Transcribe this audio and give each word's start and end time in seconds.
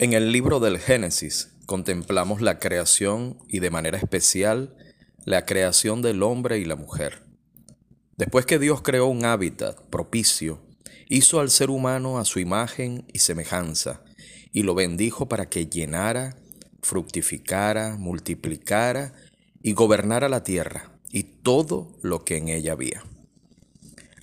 En 0.00 0.14
el 0.14 0.32
libro 0.32 0.60
del 0.60 0.78
Génesis 0.78 1.50
contemplamos 1.66 2.40
la 2.40 2.58
creación 2.58 3.36
y 3.48 3.58
de 3.58 3.68
manera 3.68 3.98
especial 3.98 4.74
la 5.26 5.44
creación 5.44 6.00
del 6.00 6.22
hombre 6.22 6.58
y 6.58 6.64
la 6.64 6.74
mujer. 6.74 7.22
Después 8.16 8.46
que 8.46 8.58
Dios 8.58 8.80
creó 8.80 9.08
un 9.08 9.26
hábitat 9.26 9.78
propicio, 9.90 10.62
hizo 11.10 11.38
al 11.38 11.50
ser 11.50 11.68
humano 11.68 12.18
a 12.18 12.24
su 12.24 12.38
imagen 12.40 13.04
y 13.12 13.18
semejanza 13.18 14.02
y 14.52 14.62
lo 14.62 14.74
bendijo 14.74 15.28
para 15.28 15.50
que 15.50 15.66
llenara, 15.66 16.34
fructificara, 16.80 17.98
multiplicara 17.98 19.12
y 19.62 19.74
gobernara 19.74 20.30
la 20.30 20.42
tierra 20.42 20.98
y 21.10 21.24
todo 21.24 21.98
lo 22.00 22.24
que 22.24 22.38
en 22.38 22.48
ella 22.48 22.72
había. 22.72 23.04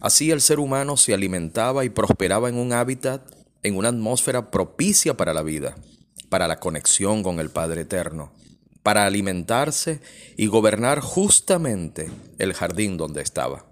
Así 0.02 0.32
el 0.32 0.42
ser 0.42 0.60
humano 0.60 0.98
se 0.98 1.14
alimentaba 1.14 1.86
y 1.86 1.92
prosperaba 1.92 2.50
en 2.50 2.56
un 2.56 2.74
hábitat 2.74 3.37
en 3.64 3.76
una 3.76 3.90
atmósfera 3.90 4.52
propicia 4.52 5.16
para 5.16 5.34
la 5.34 5.44
vida, 5.44 5.76
para 6.30 6.48
la 6.48 6.60
conexión 6.60 7.24
con 7.24 7.40
el 7.40 7.50
Padre 7.50 7.82
Eterno, 7.82 8.34
para 8.84 9.06
alimentarse 9.06 10.02
y 10.38 10.48
gobernar 10.48 11.02
justamente 11.02 12.10
el 12.38 12.54
jardín 12.54 12.98
donde 12.98 13.22
estaba. 13.22 13.66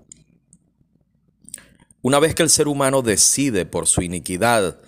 Una 2.02 2.20
vez 2.20 2.36
que 2.36 2.44
el 2.44 2.50
ser 2.50 2.68
humano 2.68 3.02
decide 3.02 3.66
por 3.66 3.88
su 3.88 4.02
iniquidad, 4.02 4.80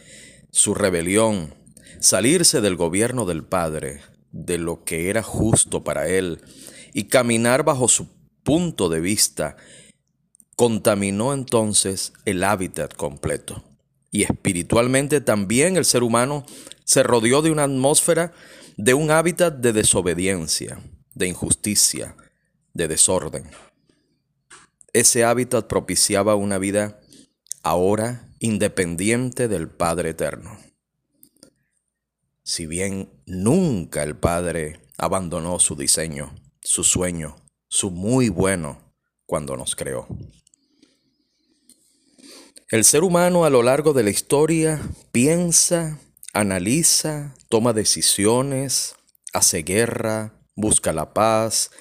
su 0.52 0.76
rebelión, 0.76 1.56
salirse 2.00 2.62
del 2.62 2.76
gobierno 2.76 3.26
del 3.26 3.44
Padre, 3.44 4.02
de 4.32 4.58
lo 4.58 4.84
que 4.84 5.10
era 5.10 5.24
justo 5.24 5.84
para 5.84 6.08
él, 6.08 6.42
y 6.94 7.06
caminar 7.06 7.64
bajo 7.64 7.88
su 7.88 8.08
punto 8.44 8.90
de 8.90 9.00
vista, 9.00 9.58
contaminó 10.56 11.34
entonces 11.34 12.14
el 12.26 12.44
hábitat 12.44 12.94
completo. 12.94 13.64
Y 14.12 14.24
espiritualmente 14.24 15.22
también 15.22 15.78
el 15.78 15.86
ser 15.86 16.04
humano 16.04 16.46
se 16.84 17.04
rodeó 17.04 17.42
de 17.42 17.52
una 17.52 17.64
atmósfera, 17.64 18.34
de 18.78 18.94
un 18.94 19.12
hábitat 19.12 19.56
de 19.56 19.74
desobediencia, 19.74 20.80
de 21.14 21.28
injusticia, 21.28 22.16
de 22.74 22.88
desorden. 22.88 23.50
Ese 24.94 25.24
hábitat 25.24 25.68
propiciaba 25.68 26.36
una 26.36 26.58
vida 26.58 27.00
ahora 27.64 28.30
independiente 28.40 29.48
del 29.48 29.70
Padre 29.70 30.12
Eterno. 30.12 30.58
Si 32.44 32.66
bien 32.66 33.10
nunca 33.26 34.04
el 34.04 34.16
Padre 34.16 34.80
abandonó 34.98 35.60
su 35.60 35.76
diseño, 35.76 36.34
su 36.62 36.84
sueño, 36.84 37.36
su 37.68 37.92
muy 37.92 38.30
bueno 38.30 38.94
cuando 39.26 39.58
nos 39.58 39.76
creó. 39.76 40.08
El 42.70 42.84
ser 42.84 43.06
humano 43.06 43.46
a 43.46 43.50
lo 43.50 43.64
largo 43.64 43.94
de 43.94 44.04
la 44.04 44.10
historia 44.10 44.82
piensa, 45.14 46.02
analiza, 46.34 47.34
toma 47.48 47.72
decisiones, 47.72 48.96
hace 49.32 49.64
guerra, 49.64 50.34
busca 50.54 50.92
la 50.92 51.14
paz, 51.14 51.72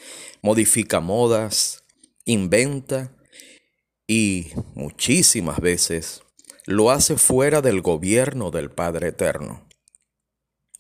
modifica 0.42 1.00
modas, 1.00 1.82
inventa 2.24 3.12
y 4.06 4.52
muchísimas 4.76 5.58
veces 5.58 6.22
lo 6.66 6.92
hace 6.92 7.16
fuera 7.16 7.62
del 7.62 7.80
gobierno 7.80 8.52
del 8.52 8.70
Padre 8.70 9.08
Eterno, 9.08 9.66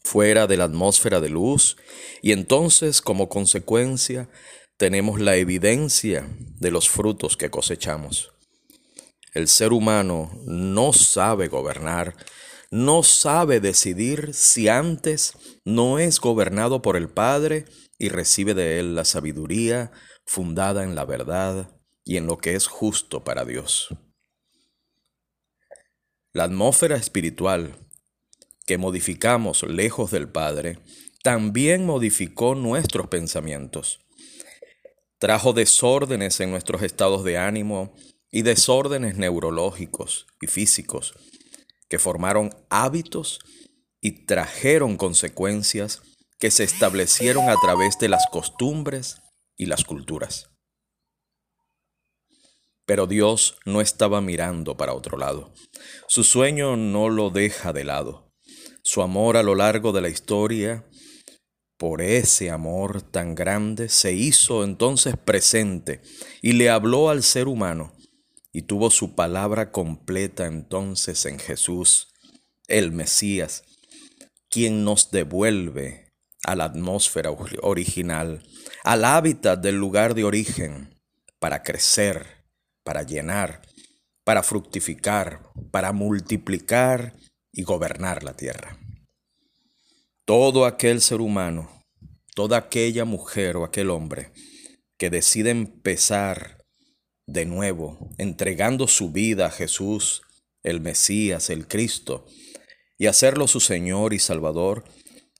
fuera 0.04 0.46
de 0.46 0.56
la 0.56 0.64
atmósfera 0.64 1.18
de 1.18 1.30
luz 1.30 1.76
y 2.22 2.30
entonces 2.30 3.02
como 3.02 3.28
consecuencia 3.28 4.28
tenemos 4.76 5.20
la 5.20 5.34
evidencia 5.34 6.28
de 6.60 6.70
los 6.70 6.88
frutos 6.88 7.36
que 7.36 7.50
cosechamos. 7.50 8.35
El 9.36 9.48
ser 9.48 9.74
humano 9.74 10.30
no 10.46 10.94
sabe 10.94 11.48
gobernar, 11.48 12.16
no 12.70 13.02
sabe 13.02 13.60
decidir 13.60 14.32
si 14.32 14.68
antes 14.68 15.34
no 15.62 15.98
es 15.98 16.20
gobernado 16.20 16.80
por 16.80 16.96
el 16.96 17.10
Padre 17.10 17.66
y 17.98 18.08
recibe 18.08 18.54
de 18.54 18.80
él 18.80 18.94
la 18.94 19.04
sabiduría 19.04 19.92
fundada 20.24 20.84
en 20.84 20.94
la 20.94 21.04
verdad 21.04 21.78
y 22.02 22.16
en 22.16 22.24
lo 22.24 22.38
que 22.38 22.54
es 22.54 22.66
justo 22.66 23.24
para 23.24 23.44
Dios. 23.44 23.88
La 26.32 26.44
atmósfera 26.44 26.96
espiritual 26.96 27.76
que 28.64 28.78
modificamos 28.78 29.64
lejos 29.64 30.12
del 30.12 30.30
Padre 30.30 30.78
también 31.22 31.84
modificó 31.84 32.54
nuestros 32.54 33.08
pensamientos. 33.08 34.00
Trajo 35.18 35.52
desórdenes 35.52 36.40
en 36.40 36.50
nuestros 36.52 36.80
estados 36.80 37.22
de 37.22 37.36
ánimo, 37.36 37.94
y 38.30 38.42
desórdenes 38.42 39.16
neurológicos 39.16 40.26
y 40.40 40.46
físicos 40.46 41.14
que 41.88 41.98
formaron 41.98 42.54
hábitos 42.70 43.40
y 44.00 44.26
trajeron 44.26 44.96
consecuencias 44.96 46.02
que 46.38 46.50
se 46.50 46.64
establecieron 46.64 47.48
a 47.48 47.56
través 47.56 47.98
de 47.98 48.08
las 48.08 48.26
costumbres 48.30 49.22
y 49.56 49.66
las 49.66 49.84
culturas. 49.84 50.50
Pero 52.84 53.06
Dios 53.06 53.56
no 53.64 53.80
estaba 53.80 54.20
mirando 54.20 54.76
para 54.76 54.94
otro 54.94 55.16
lado. 55.18 55.52
Su 56.06 56.22
sueño 56.22 56.76
no 56.76 57.08
lo 57.08 57.30
deja 57.30 57.72
de 57.72 57.84
lado. 57.84 58.30
Su 58.82 59.02
amor 59.02 59.36
a 59.36 59.42
lo 59.42 59.56
largo 59.56 59.90
de 59.92 60.02
la 60.02 60.08
historia, 60.08 60.86
por 61.76 62.00
ese 62.00 62.50
amor 62.50 63.02
tan 63.02 63.34
grande, 63.34 63.88
se 63.88 64.12
hizo 64.12 64.62
entonces 64.62 65.16
presente 65.16 66.00
y 66.42 66.52
le 66.52 66.70
habló 66.70 67.10
al 67.10 67.24
ser 67.24 67.48
humano 67.48 67.95
y 68.56 68.62
tuvo 68.62 68.90
su 68.90 69.14
palabra 69.14 69.70
completa 69.70 70.46
entonces 70.46 71.26
en 71.26 71.38
Jesús, 71.38 72.08
el 72.68 72.90
Mesías, 72.90 73.64
quien 74.48 74.82
nos 74.82 75.10
devuelve 75.10 76.14
a 76.42 76.56
la 76.56 76.64
atmósfera 76.64 77.30
original, 77.60 78.42
al 78.82 79.04
hábitat 79.04 79.60
del 79.60 79.74
lugar 79.74 80.14
de 80.14 80.24
origen, 80.24 80.98
para 81.38 81.62
crecer, 81.62 82.46
para 82.82 83.02
llenar, 83.02 83.60
para 84.24 84.42
fructificar, 84.42 85.42
para 85.70 85.92
multiplicar 85.92 87.12
y 87.52 87.62
gobernar 87.62 88.22
la 88.22 88.38
tierra. 88.38 88.78
Todo 90.24 90.64
aquel 90.64 91.02
ser 91.02 91.20
humano, 91.20 91.84
toda 92.34 92.56
aquella 92.56 93.04
mujer 93.04 93.58
o 93.58 93.64
aquel 93.64 93.90
hombre 93.90 94.32
que 94.96 95.10
decide 95.10 95.50
empezar 95.50 96.64
de 97.26 97.44
nuevo, 97.44 98.10
entregando 98.18 98.86
su 98.86 99.10
vida 99.10 99.46
a 99.46 99.50
Jesús, 99.50 100.22
el 100.62 100.80
Mesías, 100.80 101.50
el 101.50 101.66
Cristo, 101.66 102.26
y 102.98 103.06
hacerlo 103.06 103.48
su 103.48 103.60
Señor 103.60 104.14
y 104.14 104.18
Salvador, 104.18 104.84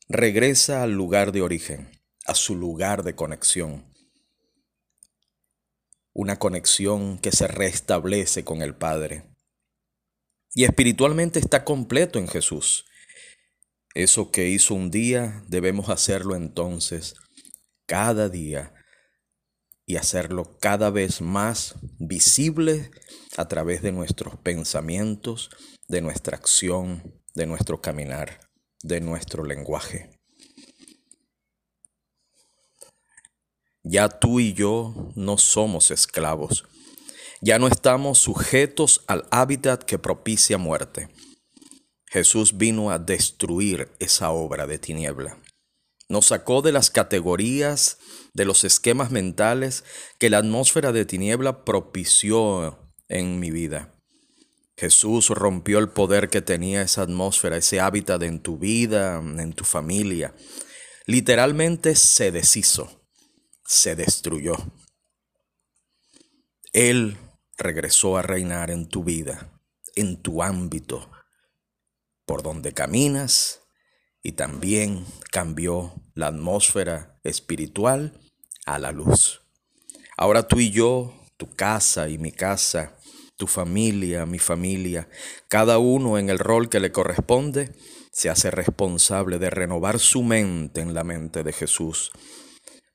regresa 0.08 0.82
al 0.82 0.92
lugar 0.92 1.32
de 1.32 1.42
origen, 1.42 1.90
a 2.26 2.34
su 2.34 2.56
lugar 2.56 3.02
de 3.02 3.14
conexión. 3.14 3.92
Una 6.12 6.38
conexión 6.38 7.18
que 7.18 7.30
se 7.30 7.46
restablece 7.46 8.44
con 8.44 8.62
el 8.62 8.74
Padre. 8.74 9.24
Y 10.54 10.64
espiritualmente 10.64 11.38
está 11.38 11.64
completo 11.64 12.18
en 12.18 12.28
Jesús. 12.28 12.86
Eso 13.94 14.30
que 14.30 14.48
hizo 14.48 14.74
un 14.74 14.90
día, 14.90 15.42
debemos 15.48 15.88
hacerlo 15.88 16.34
entonces 16.34 17.14
cada 17.86 18.28
día 18.28 18.75
y 19.86 19.96
hacerlo 19.96 20.58
cada 20.58 20.90
vez 20.90 21.20
más 21.20 21.76
visible 21.98 22.90
a 23.36 23.46
través 23.46 23.82
de 23.82 23.92
nuestros 23.92 24.36
pensamientos, 24.36 25.50
de 25.88 26.00
nuestra 26.00 26.36
acción, 26.36 27.22
de 27.34 27.46
nuestro 27.46 27.80
caminar, 27.80 28.40
de 28.82 29.00
nuestro 29.00 29.44
lenguaje. 29.44 30.10
Ya 33.84 34.08
tú 34.08 34.40
y 34.40 34.52
yo 34.52 35.12
no 35.14 35.38
somos 35.38 35.92
esclavos, 35.92 36.64
ya 37.40 37.60
no 37.60 37.68
estamos 37.68 38.18
sujetos 38.18 39.04
al 39.06 39.26
hábitat 39.30 39.84
que 39.84 39.98
propicia 39.98 40.58
muerte. 40.58 41.08
Jesús 42.06 42.56
vino 42.56 42.90
a 42.90 42.98
destruir 42.98 43.88
esa 44.00 44.30
obra 44.30 44.66
de 44.66 44.78
tiniebla. 44.78 45.38
Nos 46.08 46.26
sacó 46.26 46.62
de 46.62 46.72
las 46.72 46.90
categorías, 46.90 47.98
de 48.32 48.44
los 48.44 48.64
esquemas 48.64 49.10
mentales 49.10 49.84
que 50.18 50.30
la 50.30 50.38
atmósfera 50.38 50.92
de 50.92 51.04
tiniebla 51.04 51.64
propició 51.64 52.78
en 53.08 53.40
mi 53.40 53.50
vida. 53.50 53.92
Jesús 54.76 55.30
rompió 55.30 55.78
el 55.78 55.88
poder 55.88 56.28
que 56.28 56.42
tenía 56.42 56.82
esa 56.82 57.02
atmósfera, 57.02 57.56
ese 57.56 57.80
hábitat 57.80 58.22
en 58.22 58.40
tu 58.40 58.58
vida, 58.58 59.16
en 59.18 59.52
tu 59.54 59.64
familia. 59.64 60.34
Literalmente 61.06 61.96
se 61.96 62.30
deshizo, 62.30 63.08
se 63.64 63.96
destruyó. 63.96 64.54
Él 66.72 67.16
regresó 67.56 68.18
a 68.18 68.22
reinar 68.22 68.70
en 68.70 68.86
tu 68.86 69.02
vida, 69.02 69.62
en 69.94 70.20
tu 70.20 70.42
ámbito, 70.42 71.10
por 72.26 72.42
donde 72.42 72.74
caminas, 72.74 73.62
y 74.26 74.32
también 74.32 75.06
cambió 75.30 75.94
la 76.14 76.26
atmósfera 76.26 77.16
espiritual 77.22 78.12
a 78.66 78.80
la 78.80 78.90
luz. 78.90 79.42
Ahora 80.16 80.48
tú 80.48 80.58
y 80.58 80.72
yo, 80.72 81.14
tu 81.36 81.54
casa 81.54 82.08
y 82.08 82.18
mi 82.18 82.32
casa, 82.32 82.96
tu 83.36 83.46
familia, 83.46 84.26
mi 84.26 84.40
familia, 84.40 85.08
cada 85.46 85.78
uno 85.78 86.18
en 86.18 86.28
el 86.28 86.40
rol 86.40 86.68
que 86.68 86.80
le 86.80 86.90
corresponde, 86.90 87.70
se 88.10 88.28
hace 88.28 88.50
responsable 88.50 89.38
de 89.38 89.48
renovar 89.48 90.00
su 90.00 90.24
mente 90.24 90.80
en 90.80 90.92
la 90.92 91.04
mente 91.04 91.44
de 91.44 91.52
Jesús, 91.52 92.10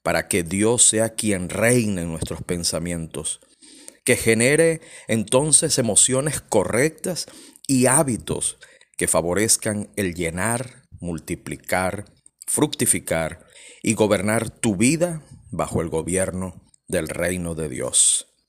para 0.03 0.27
que 0.27 0.43
Dios 0.43 0.83
sea 0.83 1.11
quien 1.11 1.47
reine 1.47 2.01
en 2.01 2.11
nuestros 2.11 2.43
pensamientos, 2.43 3.39
que 4.03 4.17
genere 4.17 4.81
entonces 5.07 5.77
emociones 5.77 6.41
correctas 6.41 7.27
y 7.67 7.85
hábitos 7.85 8.57
que 8.97 9.07
favorezcan 9.07 9.89
el 9.95 10.13
llenar, 10.13 10.80
multiplicar, 11.01 12.05
fructificar 12.47 13.45
y 13.83 13.95
gobernar 13.95 14.49
tu 14.49 14.77
vida 14.77 15.23
bajo 15.51 15.81
el 15.81 15.89
gobierno 15.89 16.61
del 16.87 17.09
reino 17.09 17.55
de 17.55 17.67
Dios. 17.67 18.30